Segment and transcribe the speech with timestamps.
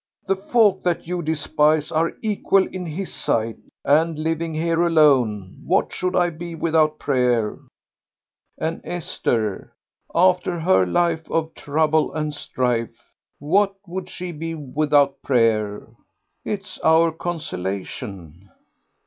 [0.25, 3.59] The folk that you despise are equal in His sight.
[3.85, 7.59] And living here alone, what should I be without prayer?
[8.57, 9.75] and Esther,
[10.15, 15.85] after her life of trouble and strife, what would she be without prayer?...
[16.43, 18.49] It is our consolation."